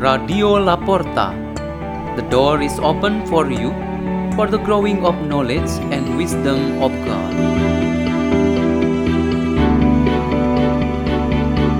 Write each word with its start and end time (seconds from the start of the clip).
Radio 0.00 0.56
La 0.56 0.80
Porta. 0.80 1.36
The 2.16 2.24
door 2.32 2.62
is 2.62 2.80
open 2.80 3.20
for 3.26 3.52
you 3.52 3.68
for 4.32 4.48
the 4.48 4.56
growing 4.56 5.04
of 5.04 5.12
knowledge 5.28 5.68
and 5.92 6.16
wisdom 6.16 6.80
of 6.80 6.88
God. 7.04 7.32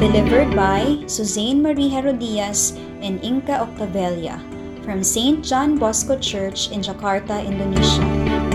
Delivered 0.05 0.53
by 0.53 1.01
Suzanna 1.09 1.73
Marie 1.73 1.89
Gerodias 1.89 2.77
and 3.01 3.25
Inke 3.25 3.57
Oktavelia 3.57 4.37
from 4.85 5.01
St. 5.01 5.41
John 5.41 5.79
Bosco 5.81 6.21
Church 6.21 6.69
in 6.69 6.85
Jakarta, 6.85 7.41
Indonesia. 7.41 8.50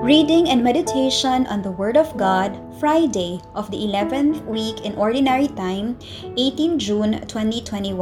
Reading 0.00 0.48
and 0.48 0.64
meditation 0.64 1.44
on 1.52 1.60
the 1.60 1.70
Word 1.70 1.94
of 1.94 2.16
God, 2.16 2.56
Friday 2.80 3.38
of 3.54 3.70
the 3.70 3.84
11th 3.84 4.40
week 4.48 4.80
in 4.80 4.96
Ordinary 4.96 5.46
Time, 5.46 5.98
18 6.40 6.78
June 6.78 7.20
2021. 7.28 8.00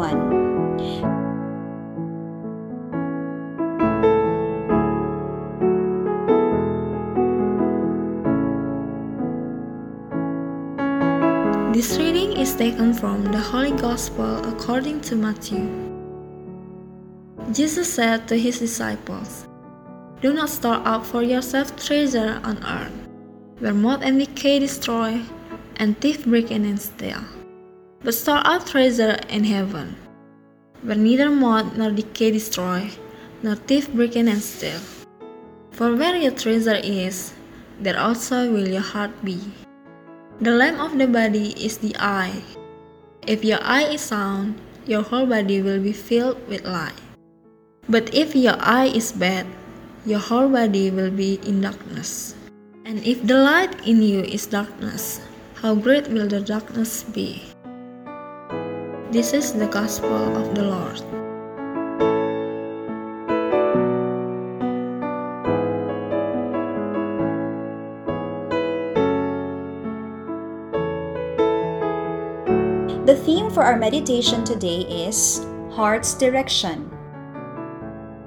This 11.74 11.98
reading 11.98 12.38
is 12.38 12.54
taken 12.54 12.94
from 12.94 13.26
the 13.26 13.42
Holy 13.42 13.74
Gospel 13.74 14.38
according 14.46 15.00
to 15.10 15.16
Matthew. 15.16 15.66
Jesus 17.50 17.92
said 17.92 18.28
to 18.28 18.38
his 18.38 18.60
disciples, 18.60 19.47
Do 20.20 20.34
not 20.34 20.48
store 20.50 20.82
up 20.84 21.06
for 21.06 21.22
yourself 21.22 21.76
treasure 21.78 22.40
on 22.42 22.58
earth, 22.66 22.90
where 23.60 23.72
moth 23.72 24.02
and 24.02 24.18
decay 24.18 24.58
destroy, 24.58 25.22
and 25.76 25.94
thief 26.00 26.26
break 26.26 26.50
in 26.50 26.64
and 26.64 26.80
steal. 26.80 27.22
But 28.02 28.14
store 28.14 28.42
up 28.42 28.66
treasure 28.66 29.14
in 29.28 29.44
heaven, 29.44 29.94
where 30.82 30.98
neither 30.98 31.30
moth 31.30 31.76
nor 31.76 31.92
decay 31.92 32.32
destroy, 32.32 32.90
nor 33.44 33.54
thief 33.54 33.86
break 33.94 34.16
in 34.16 34.26
and 34.26 34.42
steal. 34.42 34.80
For 35.70 35.94
where 35.94 36.16
your 36.16 36.34
treasure 36.34 36.82
is, 36.82 37.32
there 37.78 37.98
also 37.98 38.50
will 38.50 38.66
your 38.66 38.82
heart 38.82 39.14
be. 39.22 39.38
The 40.40 40.50
lamp 40.50 40.80
of 40.80 40.98
the 40.98 41.06
body 41.06 41.54
is 41.54 41.78
the 41.78 41.94
eye. 41.94 42.42
If 43.22 43.44
your 43.44 43.62
eye 43.62 43.94
is 43.94 44.00
sound, 44.00 44.58
your 44.84 45.02
whole 45.02 45.26
body 45.26 45.62
will 45.62 45.78
be 45.78 45.92
filled 45.92 46.42
with 46.48 46.66
light. 46.66 46.98
But 47.88 48.12
if 48.12 48.34
your 48.34 48.58
eye 48.58 48.90
is 48.90 49.12
bad, 49.12 49.46
your 50.06 50.18
whole 50.18 50.48
body 50.48 50.90
will 50.90 51.10
be 51.10 51.40
in 51.46 51.60
darkness. 51.60 52.34
And 52.84 52.98
if 53.04 53.26
the 53.26 53.36
light 53.36 53.86
in 53.86 54.02
you 54.02 54.20
is 54.20 54.46
darkness, 54.46 55.20
how 55.54 55.74
great 55.74 56.08
will 56.08 56.28
the 56.28 56.40
darkness 56.40 57.02
be? 57.02 57.42
This 59.10 59.32
is 59.32 59.52
the 59.52 59.66
gospel 59.66 60.36
of 60.36 60.54
the 60.54 60.64
Lord. 60.64 61.02
The 73.06 73.16
theme 73.16 73.50
for 73.50 73.62
our 73.62 73.78
meditation 73.78 74.44
today 74.44 74.82
is 74.82 75.46
Heart's 75.72 76.12
Direction. 76.12 76.97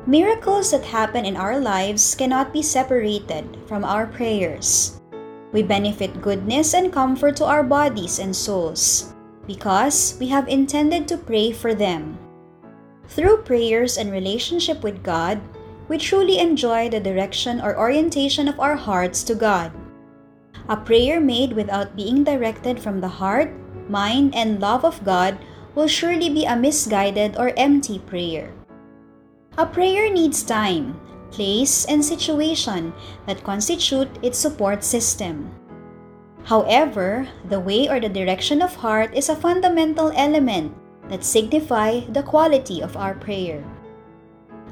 Miracles 0.08 0.72
that 0.72 0.82
happen 0.82 1.26
in 1.26 1.38
our 1.38 1.62
lives 1.62 2.16
cannot 2.16 2.52
be 2.52 2.66
separated 2.66 3.46
from 3.68 3.86
our 3.86 4.08
prayers. 4.08 4.98
We 5.54 5.62
benefit 5.62 6.26
goodness 6.26 6.74
and 6.74 6.92
comfort 6.92 7.38
to 7.38 7.46
our 7.46 7.62
bodies 7.62 8.18
and 8.18 8.36
souls 8.36 9.14
because 9.46 10.18
we 10.20 10.26
have 10.34 10.48
intended 10.48 11.08
to 11.08 11.22
pray 11.22 11.52
for 11.52 11.76
them. 11.76 12.18
Through 13.14 13.46
prayers 13.46 13.98
and 13.98 14.12
relationship 14.12 14.82
with 14.82 15.04
God, 15.04 15.38
we 15.88 16.00
truly 16.00 16.40
enjoy 16.40 16.90
the 16.90 17.00
direction 17.00 17.62
or 17.62 17.78
orientation 17.78 18.48
of 18.48 18.60
our 18.60 18.76
hearts 18.76 19.22
to 19.30 19.36
God. 19.36 19.72
A 20.68 20.78
prayer 20.78 21.22
made 21.22 21.54
without 21.54 21.96
being 21.96 22.24
directed 22.24 22.82
from 22.82 23.02
the 23.02 23.22
heart, 23.22 23.54
mind, 23.88 24.34
and 24.34 24.60
love 24.60 24.84
of 24.84 25.04
God 25.06 25.38
will 25.76 25.88
surely 25.88 26.30
be 26.30 26.46
a 26.46 26.56
misguided 26.56 27.38
or 27.38 27.54
empty 27.56 28.00
prayer. 28.00 28.50
A 29.58 29.66
prayer 29.66 30.08
needs 30.10 30.44
time, 30.44 30.96
place, 31.30 31.84
and 31.84 32.04
situation 32.04 32.94
that 33.28 33.44
constitute 33.44 34.08
its 34.24 34.40
support 34.40 34.82
system. 34.82 35.52
However, 36.46 37.28
the 37.50 37.60
way 37.60 37.90
or 37.90 38.00
the 38.00 38.08
direction 38.08 38.62
of 38.62 38.76
heart 38.76 39.14
is 39.14 39.28
a 39.28 39.36
fundamental 39.36 40.12
element 40.16 40.74
that 41.10 41.26
signify 41.26 42.00
the 42.08 42.24
quality 42.24 42.82
of 42.82 42.96
our 42.96 43.14
prayer. 43.14 43.62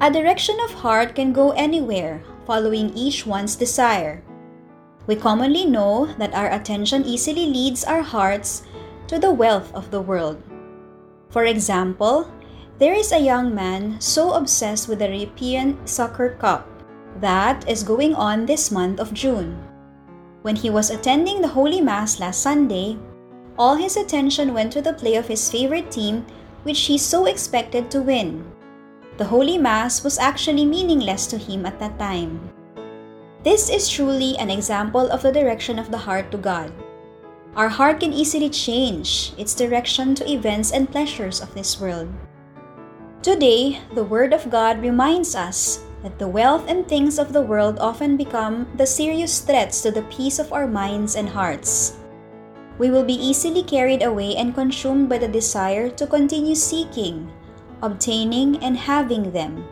A 0.00 0.10
direction 0.10 0.56
of 0.64 0.72
heart 0.72 1.14
can 1.14 1.34
go 1.34 1.50
anywhere, 1.52 2.24
following 2.46 2.88
each 2.96 3.26
one's 3.26 3.56
desire. 3.56 4.24
We 5.06 5.14
commonly 5.14 5.66
know 5.66 6.08
that 6.16 6.32
our 6.32 6.50
attention 6.50 7.04
easily 7.04 7.46
leads 7.46 7.84
our 7.84 8.02
hearts 8.02 8.64
to 9.08 9.18
the 9.18 9.30
wealth 9.30 9.74
of 9.74 9.90
the 9.90 10.00
world. 10.00 10.42
For 11.28 11.44
example, 11.44 12.32
there 12.80 12.96
is 12.96 13.12
a 13.12 13.20
young 13.20 13.54
man 13.54 14.00
so 14.00 14.32
obsessed 14.32 14.88
with 14.88 15.00
the 15.00 15.06
European 15.06 15.76
Soccer 15.86 16.30
Cup 16.40 16.64
that 17.20 17.68
is 17.68 17.84
going 17.84 18.14
on 18.14 18.46
this 18.46 18.70
month 18.72 18.98
of 18.98 19.12
June. 19.12 19.60
When 20.40 20.56
he 20.56 20.70
was 20.70 20.88
attending 20.88 21.42
the 21.42 21.52
Holy 21.52 21.82
Mass 21.82 22.18
last 22.18 22.40
Sunday, 22.40 22.96
all 23.58 23.76
his 23.76 23.98
attention 23.98 24.54
went 24.54 24.72
to 24.72 24.80
the 24.80 24.94
play 24.94 25.16
of 25.16 25.28
his 25.28 25.50
favorite 25.50 25.90
team, 25.90 26.24
which 26.62 26.80
he 26.88 26.96
so 26.96 27.26
expected 27.26 27.90
to 27.90 28.00
win. 28.00 28.50
The 29.18 29.28
Holy 29.28 29.58
Mass 29.58 30.02
was 30.02 30.16
actually 30.16 30.64
meaningless 30.64 31.26
to 31.26 31.36
him 31.36 31.66
at 31.66 31.78
that 31.80 31.98
time. 31.98 32.40
This 33.44 33.68
is 33.68 33.90
truly 33.90 34.38
an 34.38 34.48
example 34.48 35.12
of 35.12 35.20
the 35.20 35.32
direction 35.32 35.78
of 35.78 35.90
the 35.90 36.00
heart 36.08 36.32
to 36.32 36.38
God. 36.38 36.72
Our 37.56 37.68
heart 37.68 38.00
can 38.00 38.14
easily 38.14 38.48
change 38.48 39.34
its 39.36 39.54
direction 39.54 40.14
to 40.14 40.24
events 40.30 40.72
and 40.72 40.90
pleasures 40.90 41.42
of 41.42 41.52
this 41.52 41.78
world. 41.78 42.08
Today, 43.20 43.84
the 43.92 44.04
Word 44.04 44.32
of 44.32 44.48
God 44.48 44.80
reminds 44.80 45.36
us 45.36 45.84
that 46.02 46.18
the 46.18 46.26
wealth 46.26 46.64
and 46.72 46.88
things 46.88 47.18
of 47.18 47.34
the 47.34 47.44
world 47.44 47.76
often 47.78 48.16
become 48.16 48.64
the 48.80 48.86
serious 48.86 49.44
threats 49.44 49.82
to 49.82 49.90
the 49.90 50.08
peace 50.08 50.38
of 50.38 50.54
our 50.54 50.66
minds 50.66 51.16
and 51.16 51.28
hearts. 51.28 52.00
We 52.78 52.88
will 52.88 53.04
be 53.04 53.20
easily 53.20 53.62
carried 53.62 54.02
away 54.02 54.36
and 54.36 54.54
consumed 54.54 55.10
by 55.10 55.18
the 55.18 55.28
desire 55.28 55.90
to 56.00 56.06
continue 56.06 56.54
seeking, 56.54 57.28
obtaining, 57.82 58.56
and 58.64 58.74
having 58.74 59.32
them. 59.32 59.68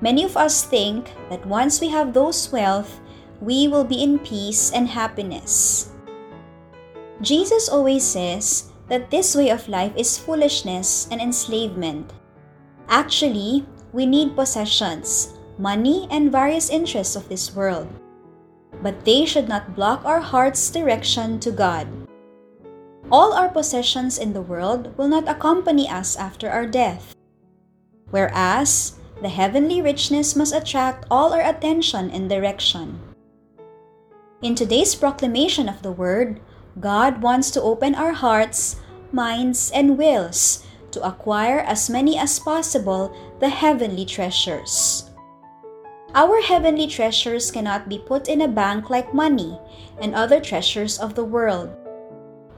Many 0.00 0.22
of 0.22 0.36
us 0.36 0.62
think 0.62 1.10
that 1.30 1.44
once 1.50 1.80
we 1.80 1.88
have 1.88 2.14
those 2.14 2.52
wealth, 2.52 3.00
we 3.40 3.66
will 3.66 3.82
be 3.82 4.04
in 4.04 4.20
peace 4.20 4.70
and 4.70 4.86
happiness. 4.86 5.90
Jesus 7.20 7.68
always 7.68 8.06
says 8.06 8.70
that 8.86 9.10
this 9.10 9.34
way 9.34 9.50
of 9.50 9.66
life 9.66 9.92
is 9.96 10.16
foolishness 10.16 11.08
and 11.10 11.20
enslavement. 11.20 12.12
Actually, 12.88 13.66
we 13.92 14.06
need 14.06 14.36
possessions, 14.36 15.34
money, 15.58 16.06
and 16.10 16.30
various 16.30 16.70
interests 16.70 17.16
of 17.16 17.28
this 17.28 17.54
world. 17.54 17.88
But 18.82 19.04
they 19.04 19.24
should 19.24 19.48
not 19.48 19.74
block 19.74 20.04
our 20.04 20.20
heart's 20.20 20.70
direction 20.70 21.40
to 21.40 21.50
God. 21.50 21.88
All 23.10 23.32
our 23.32 23.48
possessions 23.48 24.18
in 24.18 24.32
the 24.32 24.42
world 24.42 24.96
will 24.98 25.08
not 25.08 25.28
accompany 25.28 25.88
us 25.88 26.16
after 26.16 26.50
our 26.50 26.66
death. 26.66 27.14
Whereas, 28.10 28.98
the 29.22 29.30
heavenly 29.30 29.80
richness 29.80 30.36
must 30.36 30.54
attract 30.54 31.06
all 31.10 31.32
our 31.32 31.42
attention 31.42 32.10
and 32.10 32.28
direction. 32.28 33.00
In 34.42 34.54
today's 34.54 34.94
proclamation 34.94 35.68
of 35.68 35.82
the 35.82 35.92
Word, 35.92 36.40
God 36.78 37.22
wants 37.22 37.50
to 37.52 37.62
open 37.62 37.94
our 37.94 38.12
hearts, 38.12 38.76
minds, 39.10 39.70
and 39.72 39.96
wills 39.96 40.65
to 40.96 41.04
acquire 41.04 41.60
as 41.60 41.92
many 41.92 42.16
as 42.16 42.40
possible 42.40 43.12
the 43.38 43.52
heavenly 43.52 44.08
treasures. 44.08 45.10
Our 46.16 46.40
heavenly 46.40 46.88
treasures 46.88 47.52
cannot 47.52 47.90
be 47.90 48.00
put 48.00 48.32
in 48.32 48.40
a 48.40 48.48
bank 48.48 48.88
like 48.88 49.12
money 49.12 49.60
and 50.00 50.14
other 50.14 50.40
treasures 50.40 50.96
of 50.96 51.12
the 51.14 51.24
world. 51.24 51.68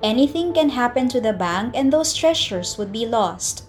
Anything 0.04 0.54
can 0.54 0.70
happen 0.70 1.08
to 1.10 1.20
the 1.20 1.32
bank 1.32 1.74
and 1.74 1.92
those 1.92 2.14
treasures 2.14 2.78
would 2.78 2.92
be 2.92 3.06
lost. 3.06 3.66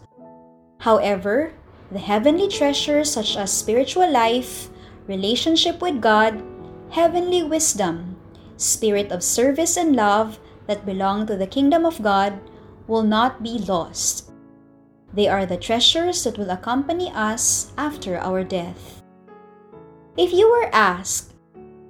However, 0.86 1.54
the 1.92 1.98
heavenly 1.98 2.48
treasures 2.48 3.10
such 3.10 3.36
as 3.36 3.50
spiritual 3.50 4.06
life, 4.06 4.70
relationship 5.08 5.82
with 5.82 6.00
God, 6.00 6.46
heavenly 6.92 7.42
wisdom, 7.42 8.22
spirit 8.58 9.12
of 9.12 9.24
service 9.24 9.76
and 9.76 9.96
love 9.96 10.38
that 10.68 10.86
belong 10.86 11.26
to 11.26 11.36
the 11.36 11.50
kingdom 11.50 11.84
of 11.84 12.04
God 12.04 12.38
will 12.86 13.02
not 13.02 13.42
be 13.42 13.58
lost. 13.58 14.29
They 15.14 15.28
are 15.28 15.46
the 15.46 15.58
treasures 15.58 16.24
that 16.24 16.38
will 16.38 16.50
accompany 16.52 17.12
us 17.14 17.72
after 17.78 18.18
our 18.18 18.44
death. 18.44 19.02
If 20.18 20.34
you 20.34 20.50
were 20.50 20.70
asked, 20.74 21.34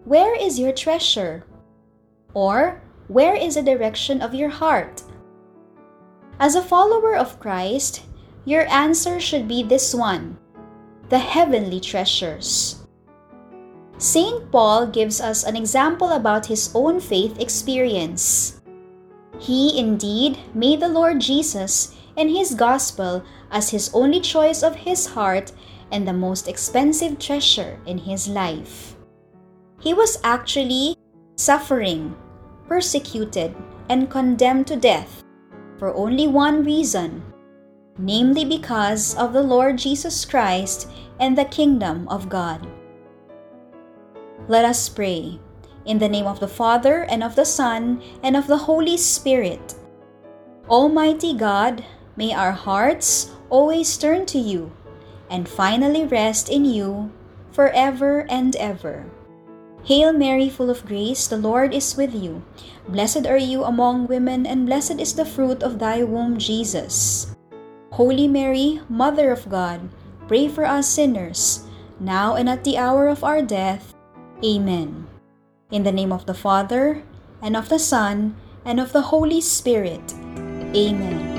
Where 0.06 0.36
is 0.36 0.60
your 0.60 0.72
treasure? 0.72 1.46
Or, 2.34 2.82
Where 3.08 3.36
is 3.36 3.56
the 3.56 3.64
direction 3.64 4.22
of 4.22 4.34
your 4.34 4.50
heart? 4.50 5.04
As 6.40 6.56
a 6.56 6.64
follower 6.64 7.16
of 7.16 7.40
Christ, 7.40 8.04
your 8.46 8.66
answer 8.72 9.20
should 9.20 9.48
be 9.48 9.64
this 9.64 9.94
one 9.94 10.38
the 11.10 11.20
heavenly 11.20 11.80
treasures. 11.80 12.86
St. 13.98 14.50
Paul 14.52 14.88
gives 14.88 15.20
us 15.20 15.44
an 15.44 15.58
example 15.58 16.10
about 16.10 16.46
his 16.46 16.72
own 16.74 17.02
faith 17.02 17.40
experience. 17.42 18.62
He 19.40 19.78
indeed 19.78 20.38
made 20.54 20.80
the 20.80 20.88
Lord 20.88 21.20
Jesus 21.20 21.96
and 22.20 22.30
his 22.30 22.54
gospel 22.54 23.24
as 23.50 23.72
his 23.72 23.90
only 23.94 24.20
choice 24.20 24.62
of 24.62 24.76
his 24.76 25.08
heart 25.08 25.54
and 25.92 26.06
the 26.06 26.14
most 26.14 26.48
expensive 26.48 27.18
treasure 27.18 27.80
in 27.86 27.98
his 27.98 28.28
life. 28.28 28.96
He 29.80 29.94
was 29.94 30.20
actually 30.24 30.98
suffering, 31.38 32.14
persecuted, 32.68 33.56
and 33.88 34.12
condemned 34.12 34.68
to 34.68 34.76
death 34.76 35.24
for 35.80 35.96
only 35.96 36.28
one 36.28 36.66
reason, 36.66 37.24
namely 37.98 38.44
because 38.44 39.16
of 39.16 39.32
the 39.32 39.42
Lord 39.42 39.78
Jesus 39.78 40.26
Christ 40.26 40.92
and 41.20 41.38
the 41.38 41.46
kingdom 41.46 42.06
of 42.10 42.28
God. 42.28 42.68
Let 44.50 44.66
us 44.66 44.90
pray. 44.90 45.40
In 45.86 45.98
the 45.98 46.10
name 46.10 46.28
of 46.28 46.40
the 46.40 46.48
Father, 46.48 47.08
and 47.10 47.24
of 47.24 47.36
the 47.36 47.46
Son, 47.46 48.04
and 48.22 48.36
of 48.36 48.46
the 48.46 48.58
Holy 48.58 48.98
Spirit. 48.98 49.74
Almighty 50.70 51.34
God, 51.34 51.84
may 52.20 52.36
our 52.36 52.52
hearts 52.52 53.32
always 53.48 53.96
turn 53.96 54.28
to 54.28 54.38
you 54.38 54.76
and 55.32 55.48
finally 55.48 56.04
rest 56.04 56.52
in 56.52 56.68
you 56.68 57.08
forever 57.56 58.28
and 58.28 58.60
ever. 58.60 59.08
Hail 59.88 60.12
Mary, 60.12 60.52
full 60.52 60.70
of 60.70 60.84
grace, 60.84 61.32
the 61.32 61.40
Lord 61.40 61.74
is 61.74 61.96
with 61.96 62.12
you. 62.12 62.44
Blessed 62.92 63.24
are 63.24 63.40
you 63.40 63.64
among 63.64 64.12
women, 64.12 64.46
and 64.46 64.68
blessed 64.68 65.00
is 65.00 65.16
the 65.16 65.24
fruit 65.24 65.64
of 65.64 65.80
thy 65.80 66.04
womb, 66.04 66.38
Jesus. 66.38 67.32
Holy 67.96 68.28
Mary, 68.28 68.82
Mother 68.92 69.32
of 69.32 69.48
God, 69.48 69.88
pray 70.28 70.52
for 70.52 70.68
us 70.68 70.92
sinners, 70.92 71.64
now 72.00 72.36
and 72.36 72.50
at 72.50 72.68
the 72.68 72.76
hour 72.76 73.08
of 73.08 73.24
our 73.24 73.42
death. 73.42 73.96
Amen. 74.44 75.08
In 75.72 75.88
the 75.88 75.96
name 75.96 76.12
of 76.12 76.28
the 76.28 76.36
Father, 76.36 77.02
and 77.42 77.56
of 77.56 77.70
the 77.70 77.80
Son, 77.80 78.36
and 78.66 78.84
of 78.84 78.92
the 78.92 79.16
Holy 79.16 79.40
Spirit. 79.40 80.04
Amen. 80.76 81.39